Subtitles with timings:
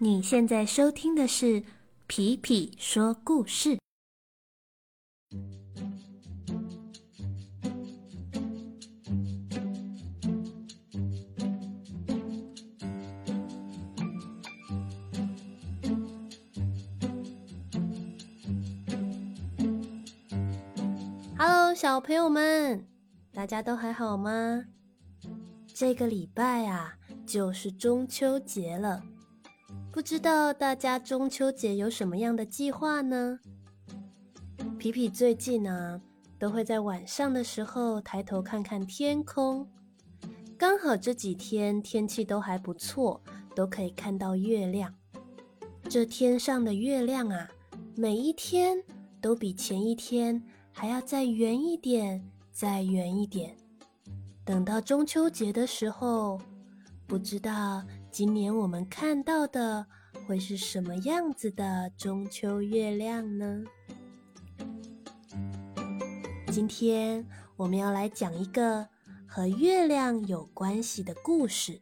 [0.00, 1.64] 你现在收听的是
[2.06, 3.76] 皮皮说故事。
[21.36, 22.86] Hello，小朋友们，
[23.32, 24.64] 大家都还好吗？
[25.74, 26.96] 这个礼拜啊，
[27.26, 29.02] 就是中秋节了。
[29.98, 33.40] 不知道大家中秋节有什么样的计划呢？
[34.78, 36.00] 皮皮最近呢，
[36.38, 39.68] 都会在晚上的时候抬头看看天空，
[40.56, 43.20] 刚好这几天天气都还不错，
[43.56, 44.94] 都可以看到月亮。
[45.88, 47.50] 这天上的月亮啊，
[47.96, 48.80] 每一天
[49.20, 50.40] 都比前一天
[50.70, 53.56] 还要再圆一点，再圆一点。
[54.44, 56.40] 等到中秋节的时候，
[57.04, 57.82] 不知道。
[58.10, 59.86] 今年我们看到的
[60.26, 63.62] 会是什么样子的中秋月亮呢？
[66.50, 67.24] 今天
[67.56, 68.88] 我们要来讲一个
[69.26, 71.80] 和月亮有关系的故事。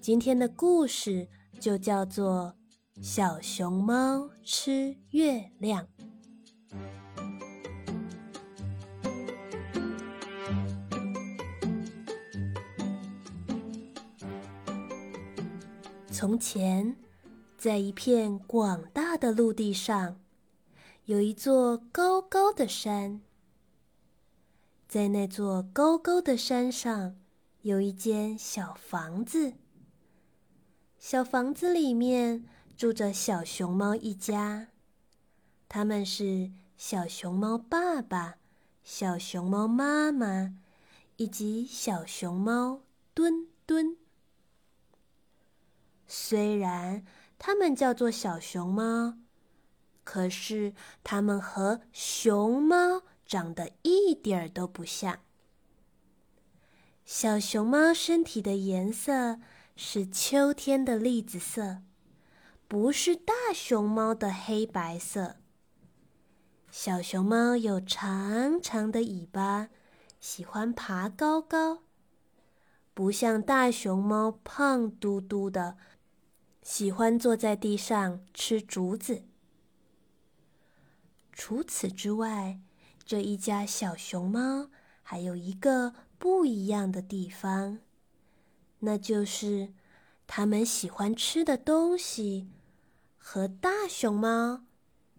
[0.00, 1.28] 今天的故事
[1.60, 2.54] 就叫做
[3.02, 5.84] 《小熊猫吃月亮》。
[16.10, 16.96] 从前，
[17.58, 20.18] 在一片广大的陆地上，
[21.04, 23.20] 有一座高高的山。
[24.88, 27.16] 在那座高高的山上，
[27.60, 29.52] 有一间小房子。
[30.98, 34.68] 小房子里面住着小熊猫一家，
[35.68, 38.38] 他们是小熊猫爸爸、
[38.82, 40.56] 小熊猫妈妈
[41.16, 42.80] 以及小熊猫
[43.12, 43.98] 墩墩。
[46.08, 47.04] 虽然
[47.38, 49.18] 它们叫做小熊猫，
[50.02, 50.72] 可是
[51.04, 55.20] 它们和熊猫长得一点儿都不像。
[57.04, 59.38] 小熊猫身体的颜色
[59.76, 61.82] 是秋天的栗子色，
[62.66, 65.36] 不是大熊猫的黑白色。
[66.70, 69.68] 小熊猫有长长的尾巴，
[70.20, 71.82] 喜欢爬高高，
[72.92, 75.76] 不像大熊猫胖嘟嘟的。
[76.70, 79.22] 喜欢坐在地上吃竹子。
[81.32, 82.60] 除此之外，
[83.06, 84.68] 这一家小熊猫
[85.02, 87.78] 还有一个不一样的地方，
[88.80, 89.72] 那就是
[90.26, 92.50] 它们喜欢吃的东西
[93.16, 94.60] 和大熊猫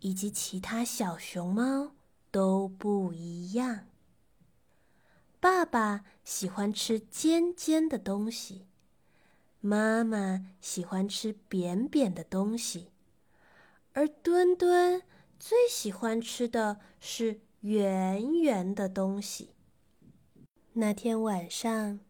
[0.00, 1.92] 以及其他小熊猫
[2.30, 3.86] 都不一样。
[5.40, 8.66] 爸爸喜欢吃尖尖的东西。
[9.60, 12.90] 妈妈喜欢吃扁扁的东西，
[13.92, 15.02] 而墩墩
[15.38, 19.50] 最喜欢吃的是圆圆的东西。
[20.72, 22.00] 那天晚上，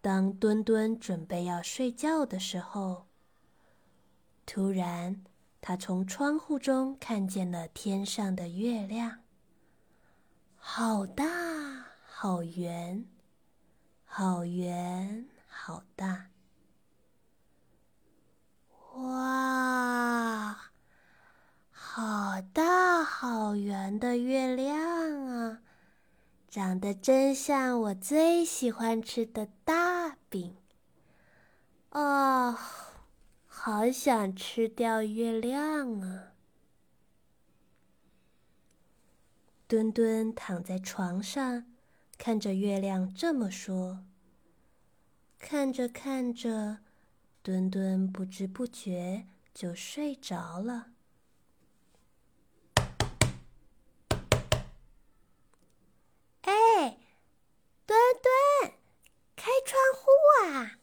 [0.00, 3.06] 当墩墩准备要睡觉的时候，
[4.46, 5.24] 突然
[5.60, 9.18] 他从窗户中看见了天上的月亮，
[10.54, 11.24] 好大，
[12.06, 13.04] 好圆，
[14.04, 15.28] 好圆。
[15.60, 16.30] 好大！
[18.94, 20.56] 哇，
[21.70, 25.60] 好大好圆的月亮啊，
[26.48, 30.56] 长得真像我最喜欢吃的大饼。
[31.90, 32.56] 哦，
[33.46, 36.32] 好想吃掉月亮啊！
[39.66, 41.66] 墩墩躺在床上，
[42.16, 44.04] 看着月亮这么说。
[45.38, 46.78] 看着看着，
[47.42, 50.88] 墩墩不知不觉就睡着了。
[56.42, 56.98] 哎，
[57.86, 58.72] 墩墩，
[59.36, 60.10] 开窗户
[60.44, 60.78] 啊！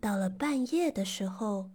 [0.00, 1.70] 到了半夜的时候，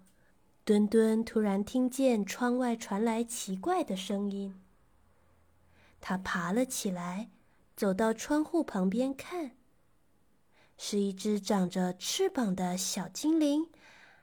[0.63, 4.59] 墩墩突然听见窗外传来奇怪的声音。
[6.01, 7.29] 他爬了起来，
[7.77, 9.55] 走到窗户旁边看。
[10.77, 13.69] 是一只长着翅膀的小精灵，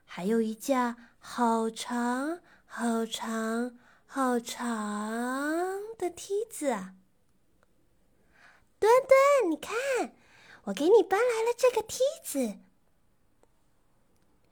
[0.04, 4.68] 还有一架好长、好长、好长
[5.96, 6.66] 的梯子！
[8.80, 9.76] 墩墩，你看，
[10.64, 12.58] 我给你搬来了这个梯子。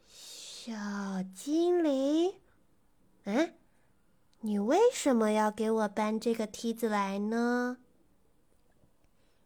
[0.08, 0.72] 小
[1.34, 2.40] 精灵，
[3.24, 3.54] 嗯？
[4.46, 7.78] 你为什么要给我搬这个梯子来呢？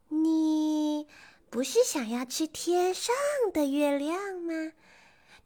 [0.08, 1.08] 你
[1.49, 3.14] 不是想要吃天上
[3.50, 4.73] 的月亮吗？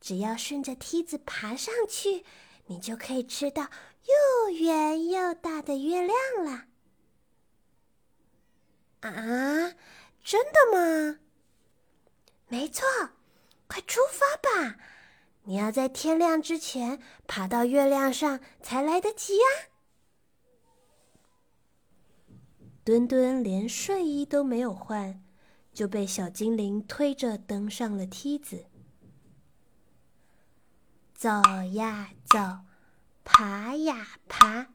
[0.00, 2.24] 只要顺着梯子爬上去，
[2.66, 3.70] 你就可以吃到
[4.42, 6.64] 又圆又大的月亮了。
[9.02, 9.76] 啊，
[10.24, 11.20] 真的吗？
[12.48, 12.84] 没错，
[13.68, 14.76] 快出发吧！
[15.46, 19.44] 你要在天亮之前爬到月亮上才来得及呀。
[22.82, 25.22] 墩墩连睡衣都没有换，
[25.72, 28.66] 就被小精灵推着登上了梯子。
[31.14, 31.28] 走
[31.74, 32.38] 呀走，
[33.22, 34.68] 爬呀爬，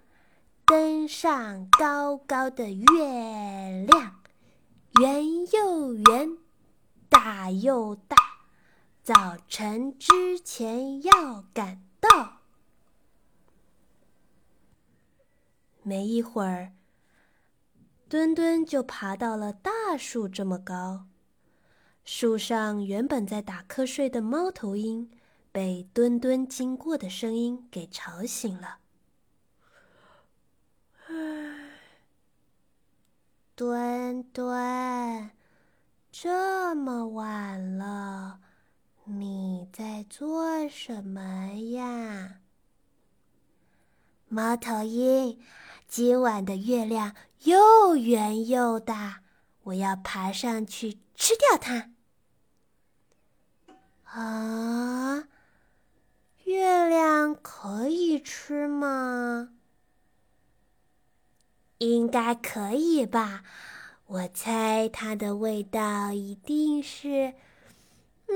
[0.65, 4.22] 登上高高的月亮，
[5.00, 6.38] 圆又圆，
[7.10, 8.15] 大又大，
[9.09, 12.41] 早晨之前要赶到。
[15.81, 16.73] 没一会儿。
[18.07, 21.07] 墩墩就爬到了大树这么高，
[22.06, 25.09] 树上原本在打瞌睡的猫头鹰，
[25.51, 28.77] 被墩墩经过的声音给吵醒了。
[33.55, 35.31] 墩墩，
[36.12, 38.41] 这么晚了，
[39.11, 42.41] 你在做什么呀？
[44.27, 45.39] 猫头鹰。
[45.88, 47.15] 今晚的月亮
[47.45, 49.23] 又圆又大，
[49.63, 51.89] 我要爬上去吃掉它。
[54.03, 55.27] 啊，
[56.44, 59.50] 月亮可以吃吗？
[61.79, 63.44] 应该可以吧，
[64.05, 67.33] 我猜它的味道一定是，
[68.27, 68.35] 嗯，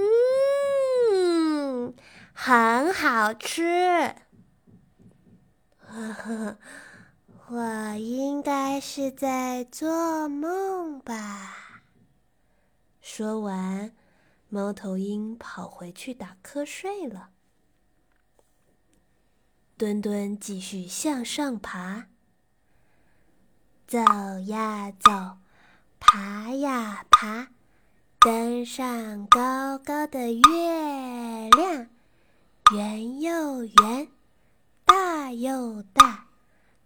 [2.34, 4.16] 很好吃。
[7.50, 11.84] 我应该是在做梦吧。
[13.02, 13.94] 说完，
[14.50, 17.30] 猫头鹰跑回去打瞌睡了。
[19.78, 22.08] 墩墩继续向上爬，
[23.86, 24.00] 走
[24.46, 25.38] 呀走，
[26.00, 27.50] 爬呀爬，
[28.20, 30.42] 登上高高的月
[31.56, 31.88] 亮，
[32.74, 34.08] 圆又圆，
[34.86, 36.28] 大又大。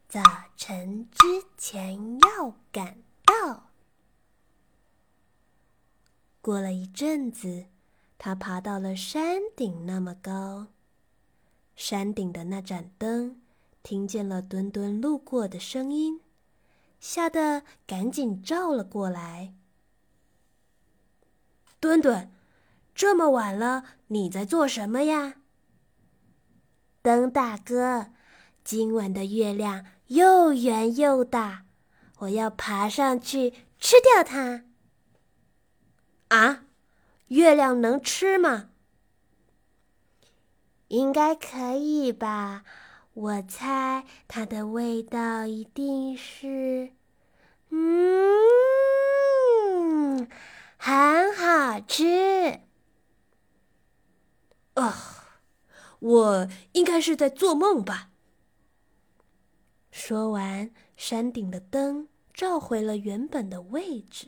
[0.09, 0.21] 早
[0.55, 3.69] 晨之前要赶到。
[6.41, 7.65] 过了一阵子，
[8.17, 10.67] 他爬到了山顶那么高。
[11.75, 13.41] 山顶的那盏灯
[13.83, 16.21] 听见了墩墩路过的声音，
[16.99, 19.53] 吓得赶紧照了过来。
[21.79, 22.31] 墩墩，
[22.95, 25.35] 这么晚了，你在做什么呀？
[27.01, 28.07] 灯大哥，
[28.63, 29.85] 今晚的月亮。
[30.07, 31.65] 又圆又大，
[32.19, 34.63] 我要爬上去吃掉它。
[36.29, 36.63] 啊，
[37.27, 38.69] 月亮能吃吗？
[40.87, 42.63] 应该可以吧。
[43.13, 46.93] 我猜它的味道一定是，
[47.69, 48.25] 嗯，
[50.77, 52.61] 很好吃。
[54.77, 55.25] 啊，
[55.99, 58.09] 我应该是在做梦吧。
[59.89, 64.27] 说完，山顶的灯照回了原本的位置。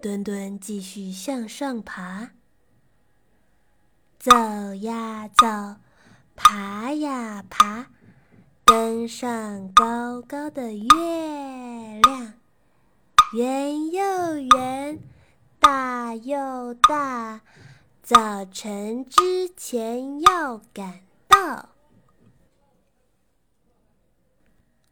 [0.00, 2.30] 墩墩继续向上爬，
[4.18, 4.32] 走
[4.76, 5.76] 呀走，
[6.34, 7.90] 爬呀爬，
[8.64, 12.32] 登上高高的月亮，
[13.34, 14.98] 圆又圆，
[15.60, 17.42] 大又大，
[18.02, 21.68] 早晨之前要赶到。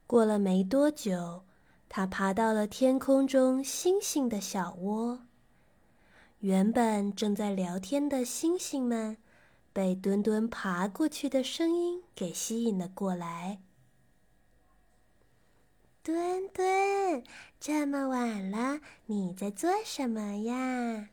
[0.07, 1.43] 过了没多久，
[1.89, 5.21] 他爬到了天空中星星的小窝。
[6.41, 9.17] 原本正在聊天的星星们，
[9.73, 13.61] 被墩墩爬过去的声音给吸引了过来。
[16.09, 17.23] 墩墩，
[17.61, 21.11] 这么晚了，你在做什么呀？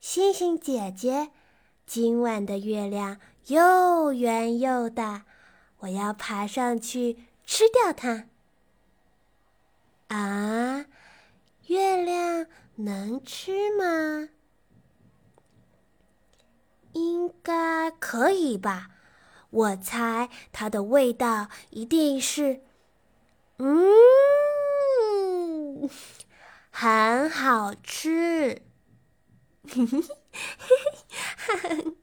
[0.00, 1.30] 星星姐姐，
[1.86, 5.24] 今晚的月亮又圆又大。
[5.78, 8.26] 我要爬上去吃掉它。
[10.08, 10.84] 啊，
[11.68, 14.28] 月亮能吃吗？
[16.92, 18.90] 应该可以吧。
[19.48, 22.60] 我猜它的味道一定是，
[23.64, 23.78] 嗯，
[26.72, 28.60] 很好吃。
[29.68, 30.02] 嘿嘿
[31.36, 31.94] 嘿，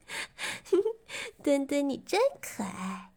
[1.42, 3.12] 墩墩，你真可爱。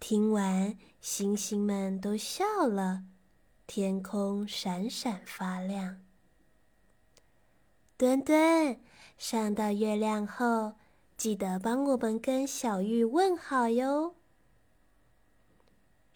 [0.00, 3.04] 听完，星星们都笑了，
[3.68, 6.02] 天空闪闪发亮。
[7.96, 8.80] 墩墩，
[9.16, 10.72] 上到月亮后，
[11.16, 14.16] 记得帮我们跟小玉问好哟。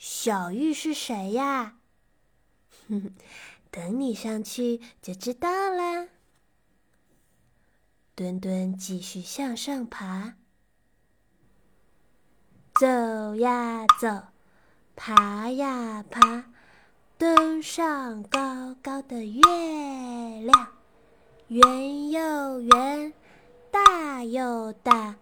[0.05, 1.77] 小玉是谁呀？
[2.89, 3.15] 哼 哼
[3.71, 6.09] 等你上去就知道啦。
[8.17, 10.35] 墩墩继续向上爬，
[12.75, 14.09] 走呀走，
[14.97, 16.47] 爬呀爬，
[17.17, 19.41] 登上高高的月
[20.41, 20.73] 亮。
[21.47, 23.15] 圆又圆，
[23.71, 25.15] 大又大，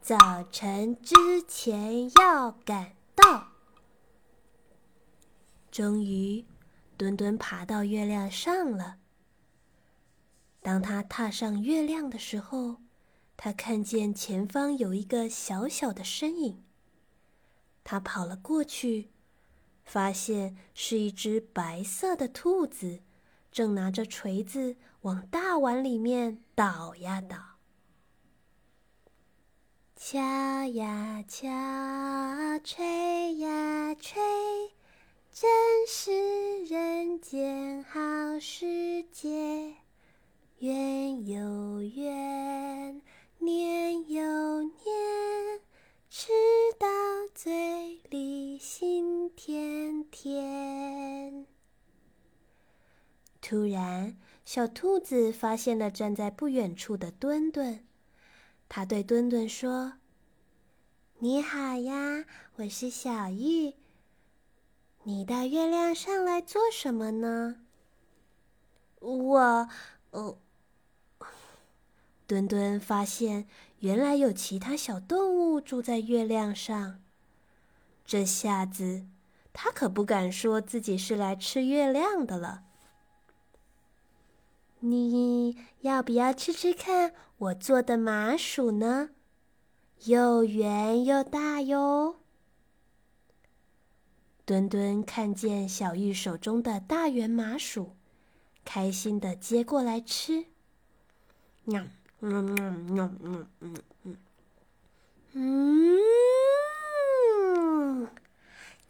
[0.00, 0.18] 早
[0.50, 1.14] 晨之
[1.46, 3.52] 前要赶到。
[5.76, 6.42] 终于，
[6.96, 8.96] 墩墩爬到月亮上了。
[10.62, 12.76] 当他踏上月亮的时候，
[13.36, 16.64] 他看见前方有一个小小的身影。
[17.84, 19.10] 他跑了过去，
[19.84, 23.00] 发现是一只白色的兔子。
[23.52, 27.36] 正拿着锤子往大碗里面倒呀倒，
[29.94, 30.18] 敲
[30.64, 31.46] 呀敲，
[32.64, 33.25] 锤
[53.48, 57.86] 突然，小兔子发现了站在不远处的墩墩。
[58.68, 59.92] 它对墩墩说
[61.20, 62.24] ：“你好呀，
[62.56, 63.74] 我是小玉。
[65.04, 67.58] 你到月亮上来做什么呢？”
[68.98, 69.68] 我……
[70.10, 70.38] 哦。
[72.26, 73.46] 墩墩发现
[73.78, 77.00] 原来有其他小动物住在月亮上。
[78.04, 79.06] 这下子，
[79.52, 82.64] 他可不敢说自己是来吃月亮的了。
[84.80, 89.10] 你要不要吃吃看我做的麻薯呢？
[90.04, 92.16] 又圆又大哟。
[94.44, 97.96] 墩墩看见小玉手中的大圆麻薯，
[98.64, 100.44] 开心的接过来吃。
[101.64, 101.84] 喵，
[102.20, 104.14] 喵喵喵喵喵喵。
[105.32, 105.98] 嗯，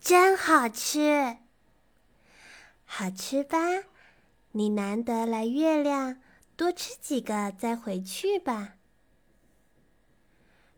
[0.00, 1.38] 真好吃，
[2.84, 3.58] 好吃吧？
[4.56, 6.16] 你难得来月亮，
[6.56, 8.76] 多吃几个再回去吧。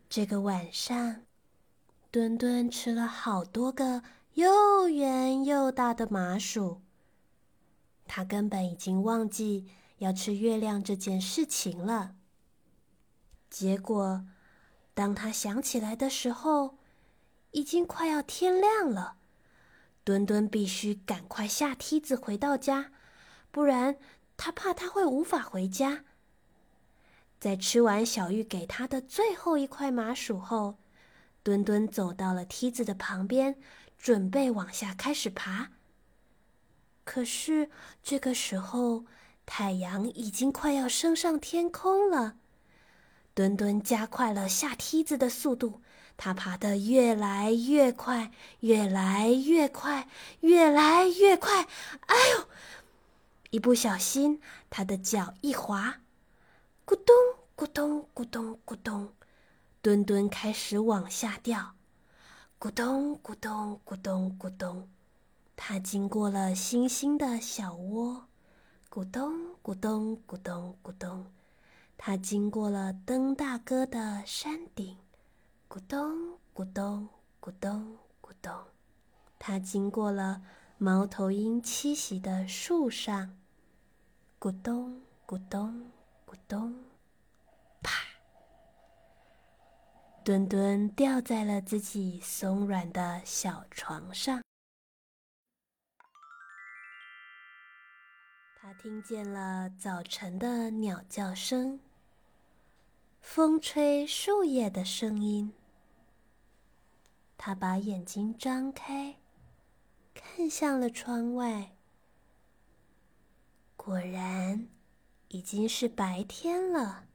[0.09, 1.21] 这个晚上，
[2.11, 6.81] 墩墩吃了好多个又圆又大的麻薯。
[8.05, 9.69] 他根本已经忘记
[9.99, 12.15] 要吃月亮这件事情了。
[13.49, 14.25] 结果，
[14.93, 16.79] 当他想起来的时候，
[17.51, 19.15] 已经快要天亮了。
[20.03, 22.91] 墩墩必须赶快下梯子回到家。
[23.51, 23.97] 不然，
[24.37, 26.03] 他怕他会无法回家。
[27.39, 30.75] 在吃完小玉给他的最后一块麻薯后，
[31.41, 33.55] 墩墩走到了梯子的旁边，
[33.97, 35.71] 准备往下开始爬。
[37.05, 37.69] 可是
[38.03, 39.05] 这个时候，
[39.45, 42.35] 太阳已经快要升上天空了。
[43.33, 45.81] 墩墩加快了下梯子的速度，
[46.17, 50.09] 他爬得越来越快，越来越快，
[50.41, 51.65] 越来越快。
[52.07, 52.48] 哎呦！
[53.51, 54.39] 一不小心，
[54.69, 56.01] 他的脚一滑，
[56.85, 57.15] 咕咚
[57.57, 59.11] 咕咚咕咚咕咚，
[59.81, 61.73] 墩墩开始往下掉，
[62.59, 64.87] 咕咚咕咚咕咚咕咚。
[65.55, 68.27] 他经过了星星的小窝，
[68.87, 71.25] 咕咚咕咚咕咚咕咚。
[71.97, 74.95] 他经过了灯大哥的山顶，
[75.67, 77.09] 咕咚咕咚
[77.41, 78.53] 咕咚咕咚。
[79.39, 80.43] 他经过了
[80.77, 83.38] 猫头鹰栖息的树上。
[84.39, 85.91] 咕咚咕咚
[86.25, 86.73] 咕咚，
[87.83, 87.91] 啪！
[90.23, 94.41] 墩墩掉在了自己松软的小床上。
[98.61, 101.77] 他听见了早晨的鸟叫声，
[103.19, 105.53] 风吹树叶的声音。
[107.37, 109.17] 他把眼睛张开，
[110.13, 111.75] 看向了窗外。
[113.81, 114.67] 果然，
[115.29, 117.05] 已经是白天了。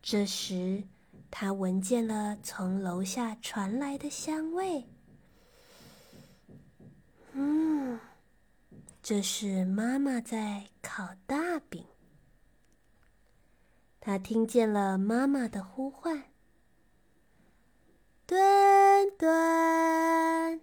[0.00, 0.84] 这时，
[1.28, 4.86] 他闻见了从楼下传来的香味。
[7.32, 7.98] 嗯，
[9.02, 11.84] 这是妈妈在烤大饼。
[13.98, 16.22] 他听见了妈妈的呼唤
[18.24, 20.60] ：“墩墩，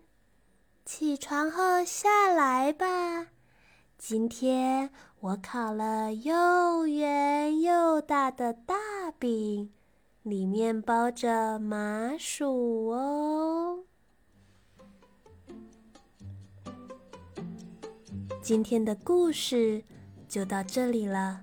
[0.86, 3.28] 起床后下来吧。
[3.98, 8.76] 今天我烤了又圆又大的大
[9.18, 9.72] 饼，
[10.22, 13.80] 里面包着麻薯哦。
[18.40, 19.84] 今天的故事
[20.28, 21.42] 就到这里了，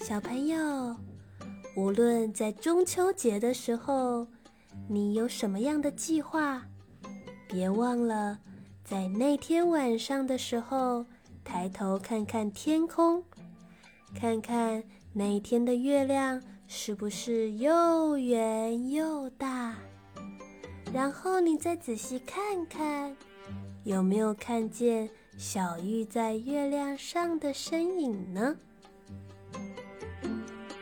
[0.00, 0.96] 小朋友，
[1.76, 4.26] 无论在中秋节的时候，
[4.88, 6.66] 你有什么样的计划，
[7.48, 8.40] 别忘了。
[8.84, 11.06] 在那天晚上的时候，
[11.44, 13.22] 抬头看看天空，
[14.14, 14.82] 看看
[15.12, 19.76] 那天的月亮是不是又圆又大。
[20.92, 23.16] 然后你再仔细看看，
[23.84, 28.56] 有没有看见小玉在月亮上的身影呢？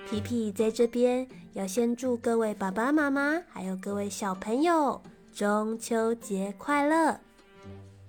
[0.08, 5.00] 皮皮在这边要先祝各位爸爸妈妈还有各位小朋友
[5.32, 7.20] 中秋节快乐！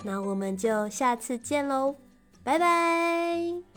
[0.04, 1.96] 那我们就下次见喽，
[2.44, 3.71] 拜拜。